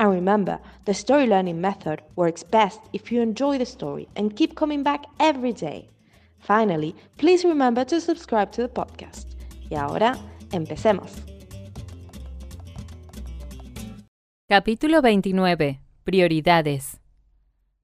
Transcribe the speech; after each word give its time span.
And 0.00 0.10
remember, 0.10 0.58
the 0.86 0.94
story 0.94 1.26
learning 1.26 1.60
method 1.60 2.00
works 2.16 2.42
best 2.42 2.80
if 2.94 3.12
you 3.12 3.20
enjoy 3.20 3.58
the 3.58 3.66
story 3.66 4.08
and 4.16 4.34
keep 4.34 4.54
coming 4.54 4.82
back 4.82 5.04
every 5.18 5.52
day. 5.52 5.90
Finally, 6.38 6.94
please 7.18 7.46
remember 7.46 7.84
to 7.84 8.00
subscribe 8.00 8.50
to 8.52 8.62
the 8.62 8.68
podcast. 8.68 9.34
Y 9.68 9.76
ahora, 9.76 10.16
empecemos. 10.52 11.12
Capítulo 14.48 15.02
29. 15.02 15.82
Prioridades. 16.02 16.98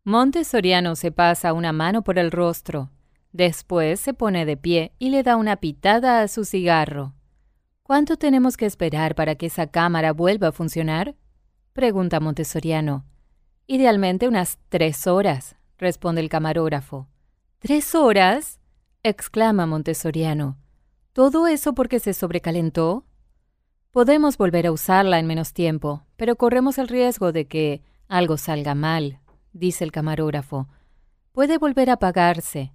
Monte 0.03 0.45
Soriano 0.45 0.97
se 0.97 1.13
pasa 1.13 1.53
una 1.53 1.73
mano 1.73 2.03
por 2.03 2.19
el 2.19 2.31
rostro. 2.31 2.89
Después 3.33 4.01
se 4.01 4.15
pone 4.15 4.47
de 4.47 4.57
pie 4.57 4.93
y 4.99 5.11
le 5.11 5.23
da 5.23 5.37
una 5.37 5.57
pitada 5.57 6.23
a 6.23 6.29
su 6.29 6.47
cigarro. 6.47 7.13
¿Cuánto 7.83 8.17
tenemos 8.17 8.57
que 8.57 8.65
esperar 8.65 9.15
para 9.15 9.35
que 9.35 9.47
esa 9.47 9.67
cámara 9.67 10.15
vuelva 10.15 10.49
a 10.49 10.53
funcionar? 10.53 11.15
Pregunta 11.77 12.21
Montessoriano. 12.21 13.05
Idealmente 13.67 14.27
unas 14.27 14.59
tres 14.71 15.07
horas, 15.07 15.57
responde 15.77 16.23
el 16.23 16.31
camarógrafo. 16.31 17.07
¿Tres 17.59 17.95
horas? 17.95 18.61
exclama 19.03 19.67
Montessoriano. 19.67 20.57
¿Todo 21.13 21.47
eso 21.47 21.75
porque 21.75 22.01
se 22.01 22.15
sobrecalentó? 22.15 23.05
Podemos 23.91 24.39
volver 24.39 24.67
a 24.67 24.73
usarla 24.73 25.19
en 25.19 25.27
menos 25.27 25.53
tiempo, 25.53 26.07
pero 26.17 26.37
corremos 26.37 26.79
el 26.79 26.89
riesgo 26.89 27.31
de 27.31 27.47
que 27.47 27.83
algo 28.09 28.39
salga 28.39 28.75
mal, 28.75 29.21
dice 29.53 29.85
el 29.85 29.93
camarógrafo. 29.93 30.69
Puede 31.33 31.59
volver 31.59 31.91
a 31.91 31.95
apagarse. 31.95 32.73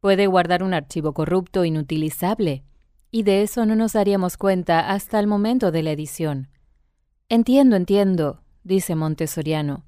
Puede 0.00 0.26
guardar 0.26 0.64
un 0.64 0.74
archivo 0.74 1.14
corrupto 1.14 1.64
inutilizable. 1.64 2.64
Y 3.12 3.22
de 3.22 3.42
eso 3.42 3.64
no 3.64 3.76
nos 3.76 3.92
daríamos 3.92 4.36
cuenta 4.36 4.90
hasta 4.90 5.20
el 5.20 5.28
momento 5.28 5.70
de 5.70 5.84
la 5.84 5.92
edición. 5.92 6.48
Entiendo, 7.34 7.74
entiendo, 7.74 8.38
dice 8.62 8.94
Montessoriano. 8.94 9.82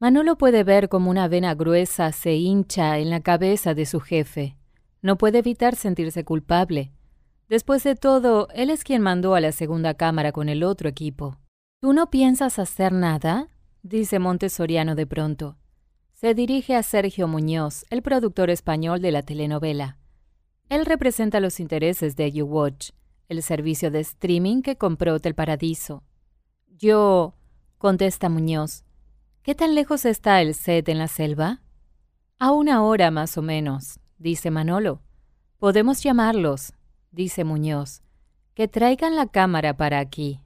Manolo 0.00 0.38
puede 0.38 0.64
ver 0.64 0.88
como 0.88 1.10
una 1.10 1.28
vena 1.28 1.54
gruesa 1.54 2.10
se 2.10 2.36
hincha 2.36 2.98
en 3.00 3.10
la 3.10 3.20
cabeza 3.20 3.74
de 3.74 3.84
su 3.84 4.00
jefe. 4.00 4.56
No 5.02 5.18
puede 5.18 5.40
evitar 5.40 5.76
sentirse 5.76 6.24
culpable. 6.24 6.90
Después 7.50 7.84
de 7.84 7.96
todo, 7.96 8.48
él 8.54 8.70
es 8.70 8.82
quien 8.82 9.02
mandó 9.02 9.34
a 9.34 9.42
la 9.42 9.52
segunda 9.52 9.92
cámara 9.92 10.32
con 10.32 10.48
el 10.48 10.64
otro 10.64 10.88
equipo. 10.88 11.36
¿Tú 11.82 11.92
no 11.92 12.08
piensas 12.08 12.58
hacer 12.58 12.94
nada? 12.94 13.48
dice 13.82 14.18
Montessoriano 14.18 14.94
de 14.94 15.06
pronto. 15.06 15.58
Se 16.14 16.32
dirige 16.32 16.76
a 16.76 16.82
Sergio 16.82 17.28
Muñoz, 17.28 17.84
el 17.90 18.00
productor 18.00 18.48
español 18.48 19.02
de 19.02 19.12
la 19.12 19.20
telenovela. 19.22 19.98
Él 20.70 20.86
representa 20.86 21.40
los 21.40 21.60
intereses 21.60 22.16
de 22.16 22.32
YouWatch, 22.32 22.92
el 23.28 23.42
servicio 23.42 23.90
de 23.90 24.00
streaming 24.00 24.62
que 24.62 24.76
compró 24.76 25.16
Hotel 25.16 25.34
Paradiso. 25.34 26.02
Yo, 26.82 27.36
contesta 27.78 28.28
Muñoz, 28.28 28.82
¿qué 29.44 29.54
tan 29.54 29.76
lejos 29.76 30.04
está 30.04 30.42
el 30.42 30.52
set 30.52 30.88
en 30.88 30.98
la 30.98 31.06
selva? 31.06 31.62
A 32.40 32.50
una 32.50 32.82
hora 32.82 33.12
más 33.12 33.38
o 33.38 33.42
menos, 33.42 34.00
dice 34.18 34.50
Manolo. 34.50 35.00
Podemos 35.58 36.02
llamarlos, 36.02 36.72
dice 37.12 37.44
Muñoz. 37.44 38.02
Que 38.54 38.66
traigan 38.66 39.14
la 39.14 39.28
cámara 39.28 39.76
para 39.76 40.00
aquí. 40.00 40.40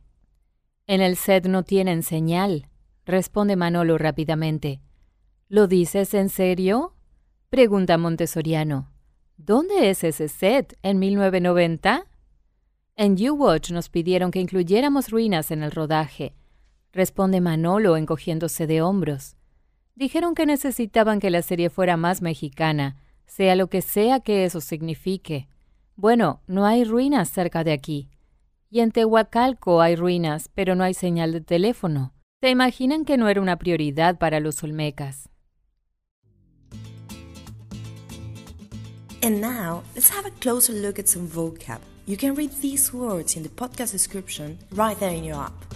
En 0.86 1.00
el 1.00 1.16
set 1.16 1.46
no 1.46 1.62
tienen 1.62 2.02
señal, 2.02 2.68
responde 3.06 3.56
Manolo 3.56 3.96
rápidamente. 3.96 4.82
¿Lo 5.48 5.68
dices 5.68 6.12
en 6.12 6.28
serio? 6.28 6.92
pregunta 7.48 7.96
Montessoriano. 7.96 8.90
¿Dónde 9.38 9.88
es 9.88 10.04
ese 10.04 10.28
set? 10.28 10.76
¿En 10.82 10.98
1990? 10.98 12.06
En 12.98 13.16
U-Watch 13.20 13.72
nos 13.72 13.90
pidieron 13.90 14.30
que 14.30 14.40
incluyéramos 14.40 15.10
ruinas 15.10 15.50
en 15.50 15.62
el 15.62 15.70
rodaje, 15.70 16.32
responde 16.92 17.42
Manolo 17.42 17.98
encogiéndose 17.98 18.66
de 18.66 18.80
hombros. 18.80 19.36
Dijeron 19.94 20.34
que 20.34 20.46
necesitaban 20.46 21.20
que 21.20 21.28
la 21.28 21.42
serie 21.42 21.68
fuera 21.68 21.98
más 21.98 22.22
mexicana, 22.22 22.96
sea 23.26 23.54
lo 23.54 23.66
que 23.66 23.82
sea 23.82 24.20
que 24.20 24.46
eso 24.46 24.62
signifique. 24.62 25.46
Bueno, 25.94 26.40
no 26.46 26.64
hay 26.64 26.84
ruinas 26.84 27.28
cerca 27.28 27.64
de 27.64 27.72
aquí. 27.72 28.08
Y 28.70 28.80
en 28.80 28.92
Tehuacalco 28.92 29.82
hay 29.82 29.94
ruinas, 29.94 30.48
pero 30.54 30.74
no 30.74 30.82
hay 30.82 30.94
señal 30.94 31.32
de 31.32 31.42
teléfono. 31.42 32.14
¿Se 32.40 32.48
imaginan 32.48 33.04
que 33.04 33.18
no 33.18 33.28
era 33.28 33.42
una 33.42 33.58
prioridad 33.58 34.16
para 34.18 34.40
los 34.40 34.62
olmecas? 34.62 35.28
And 39.22 39.42
now, 39.42 39.82
let's 39.94 40.10
have 40.10 40.26
a 40.26 40.30
closer 40.40 40.74
look 40.74 40.98
at 40.98 41.08
some 41.08 41.28
vocab. 41.28 41.80
You 42.08 42.16
can 42.16 42.36
read 42.36 42.52
these 42.60 42.92
words 42.92 43.34
in 43.34 43.42
the 43.42 43.48
podcast 43.48 43.90
description 43.90 44.58
right 44.70 44.96
there 45.00 45.10
in 45.10 45.24
your 45.24 45.42
app. 45.42 45.74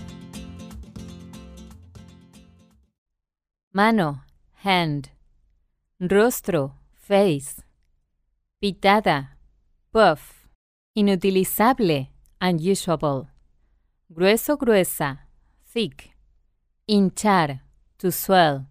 Mano, 3.74 4.20
hand. 4.62 5.10
Rostro, 6.00 6.74
face. 6.94 7.60
Pitada, 8.62 9.30
puff. 9.92 10.46
Inutilizable, 10.96 12.08
unusable. 12.40 13.28
Grueso, 14.12 14.56
gruesa, 14.56 15.18
thick. 15.66 16.10
Hinchar, 16.88 17.60
to 17.98 18.12
swell. 18.12 18.66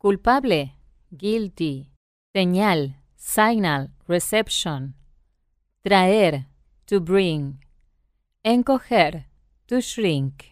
Culpable, 0.00 0.70
guilty. 1.14 1.90
Señal, 2.34 2.94
signal, 3.16 3.88
reception. 4.08 4.94
Traer, 5.84 6.46
to 6.90 6.98
bring. 6.98 7.60
Encoger, 8.42 9.26
to 9.68 9.80
shrink. 9.80 10.46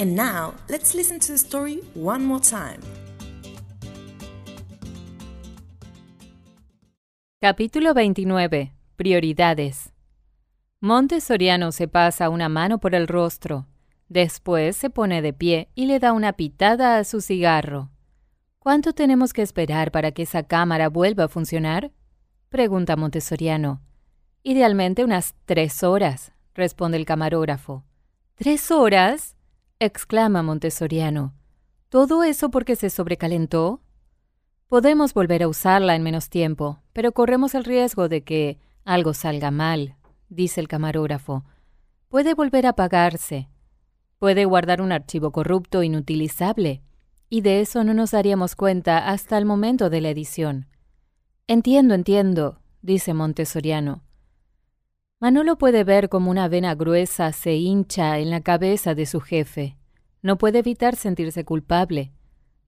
And 0.00 0.16
now, 0.16 0.54
let's 0.68 0.92
listen 0.92 1.20
to 1.20 1.32
the 1.32 1.38
story 1.38 1.84
one 1.94 2.24
more 2.24 2.40
time. 2.40 2.80
Capítulo 7.40 7.94
29. 7.94 8.72
Prioridades. 8.96 9.92
Monte 10.80 11.20
Soriano 11.20 11.70
se 11.70 11.86
pasa 11.86 12.28
una 12.28 12.48
mano 12.48 12.78
por 12.78 12.96
el 12.96 13.06
rostro. 13.06 13.68
Después 14.08 14.76
se 14.76 14.90
pone 14.90 15.22
de 15.22 15.32
pie 15.32 15.68
y 15.76 15.86
le 15.86 16.00
da 16.00 16.12
una 16.12 16.32
pitada 16.32 16.98
a 16.98 17.04
su 17.04 17.20
cigarro. 17.20 17.93
¿Cuánto 18.64 18.94
tenemos 18.94 19.34
que 19.34 19.42
esperar 19.42 19.90
para 19.90 20.12
que 20.12 20.22
esa 20.22 20.44
cámara 20.44 20.88
vuelva 20.88 21.24
a 21.24 21.28
funcionar? 21.28 21.92
pregunta 22.48 22.96
Montessoriano. 22.96 23.82
Idealmente 24.42 25.04
unas 25.04 25.34
tres 25.44 25.82
horas, 25.82 26.32
responde 26.54 26.96
el 26.96 27.04
camarógrafo. 27.04 27.84
¿Tres 28.36 28.70
horas? 28.70 29.36
exclama 29.80 30.42
Montessoriano. 30.42 31.34
¿Todo 31.90 32.24
eso 32.24 32.50
porque 32.50 32.74
se 32.74 32.88
sobrecalentó? 32.88 33.82
Podemos 34.68 35.12
volver 35.12 35.42
a 35.42 35.48
usarla 35.48 35.94
en 35.94 36.02
menos 36.02 36.30
tiempo, 36.30 36.80
pero 36.94 37.12
corremos 37.12 37.54
el 37.54 37.64
riesgo 37.64 38.08
de 38.08 38.24
que 38.24 38.60
algo 38.86 39.12
salga 39.12 39.50
mal, 39.50 39.96
dice 40.30 40.62
el 40.62 40.68
camarógrafo. 40.68 41.44
Puede 42.08 42.32
volver 42.32 42.64
a 42.64 42.70
apagarse. 42.70 43.50
Puede 44.18 44.46
guardar 44.46 44.80
un 44.80 44.90
archivo 44.90 45.32
corrupto 45.32 45.82
inutilizable. 45.82 46.80
Y 47.28 47.40
de 47.40 47.60
eso 47.60 47.84
no 47.84 47.94
nos 47.94 48.12
daríamos 48.12 48.54
cuenta 48.54 49.08
hasta 49.08 49.38
el 49.38 49.44
momento 49.44 49.90
de 49.90 50.00
la 50.00 50.10
edición. 50.10 50.66
Entiendo, 51.46 51.94
entiendo, 51.94 52.60
dice 52.82 53.14
Montessoriano. 53.14 54.02
Manolo 55.20 55.56
puede 55.56 55.84
ver 55.84 56.08
como 56.08 56.30
una 56.30 56.48
vena 56.48 56.74
gruesa 56.74 57.32
se 57.32 57.54
hincha 57.54 58.18
en 58.18 58.30
la 58.30 58.40
cabeza 58.40 58.94
de 58.94 59.06
su 59.06 59.20
jefe. 59.20 59.76
No 60.22 60.38
puede 60.38 60.58
evitar 60.58 60.96
sentirse 60.96 61.44
culpable. 61.44 62.12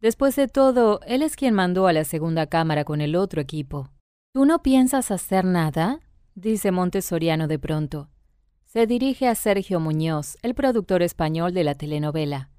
Después 0.00 0.36
de 0.36 0.48
todo, 0.48 1.00
él 1.06 1.22
es 1.22 1.36
quien 1.36 1.54
mandó 1.54 1.86
a 1.86 1.92
la 1.92 2.04
segunda 2.04 2.46
cámara 2.46 2.84
con 2.84 3.00
el 3.00 3.16
otro 3.16 3.40
equipo. 3.40 3.90
¿Tú 4.32 4.44
no 4.44 4.62
piensas 4.62 5.10
hacer 5.10 5.44
nada? 5.44 6.00
dice 6.34 6.70
Montesoriano 6.70 7.48
de 7.48 7.58
pronto. 7.58 8.10
Se 8.66 8.86
dirige 8.86 9.26
a 9.26 9.34
Sergio 9.34 9.80
Muñoz, 9.80 10.36
el 10.42 10.54
productor 10.54 11.02
español 11.02 11.54
de 11.54 11.64
la 11.64 11.74
telenovela. 11.74 12.50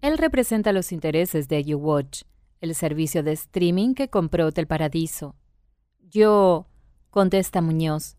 Él 0.00 0.18
representa 0.18 0.72
los 0.72 0.92
intereses 0.92 1.48
de 1.48 1.64
YouWatch, 1.64 2.22
el 2.60 2.74
servicio 2.74 3.22
de 3.22 3.32
streaming 3.32 3.94
que 3.94 4.08
compró 4.08 4.46
Hotel 4.46 4.66
Paradiso. 4.66 5.34
Yo, 6.00 6.66
contesta 7.10 7.60
Muñoz, 7.60 8.16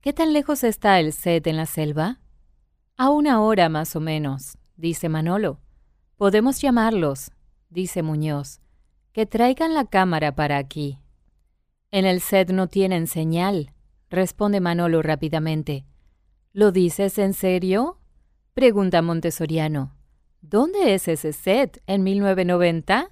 ¿qué 0.00 0.12
tan 0.12 0.32
lejos 0.32 0.64
está 0.64 1.00
el 1.00 1.12
set 1.12 1.46
en 1.46 1.56
la 1.56 1.66
selva? 1.66 2.20
A 2.96 3.10
una 3.10 3.40
hora 3.40 3.68
más 3.68 3.96
o 3.96 4.00
menos, 4.00 4.58
dice 4.76 5.08
Manolo. 5.08 5.60
Podemos 6.16 6.60
llamarlos, 6.60 7.32
dice 7.70 8.02
Muñoz. 8.02 8.60
Que 9.12 9.26
traigan 9.26 9.74
la 9.74 9.84
cámara 9.84 10.34
para 10.34 10.56
aquí. 10.58 10.98
En 11.90 12.06
el 12.06 12.20
set 12.20 12.50
no 12.50 12.68
tienen 12.68 13.06
señal, 13.06 13.72
responde 14.08 14.60
Manolo 14.60 15.02
rápidamente. 15.02 15.84
¿Lo 16.52 16.72
dices 16.72 17.18
en 17.18 17.34
serio? 17.34 17.98
pregunta 18.54 19.02
Montesoriano. 19.02 19.94
¿Dónde 20.42 20.92
es 20.92 21.06
ese 21.06 21.32
set? 21.32 21.80
¿En 21.86 22.02
1990? 22.02 23.08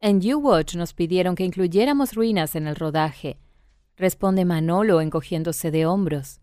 En 0.00 0.16
U-Watch 0.34 0.74
nos 0.74 0.92
pidieron 0.92 1.36
que 1.36 1.44
incluyéramos 1.44 2.14
ruinas 2.14 2.56
en 2.56 2.66
el 2.66 2.74
rodaje, 2.74 3.38
responde 3.96 4.44
Manolo 4.44 5.00
encogiéndose 5.00 5.70
de 5.70 5.86
hombros. 5.86 6.40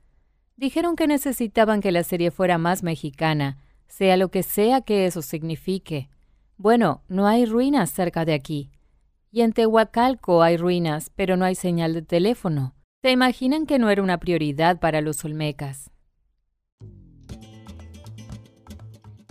Dijeron 0.56 0.96
que 0.96 1.06
necesitaban 1.06 1.81
que 1.81 1.92
la 1.92 2.04
serie 2.04 2.31
fuera 2.31 2.57
más 2.57 2.81
mexicana, 2.81 3.57
sea 3.88 4.16
lo 4.16 4.31
que 4.31 4.42
sea 4.42 4.80
que 4.81 5.06
eso 5.06 5.22
signifique. 5.22 6.10
Bueno, 6.56 7.04
no 7.10 7.28
hay 7.28 7.46
ruinas 7.46 7.92
cerca 7.92 8.24
de 8.24 8.34
aquí. 8.34 8.72
Y 9.31 9.42
en 9.42 9.51
Tehuacalco 9.51 10.42
hay 10.42 10.56
ruinas, 10.56 11.12
pero 11.13 11.36
no 11.36 11.44
hay 11.44 11.56
señal 11.56 11.94
de 11.94 12.04
teléfono. 12.04 12.74
¿Se 13.01 13.12
imaginan 13.12 13.66
que 13.66 13.80
no 13.80 13.90
era 13.90 14.01
una 14.01 14.18
prioridad 14.18 14.80
para 14.80 15.01
los 15.01 15.25
olmecas? 15.25 15.92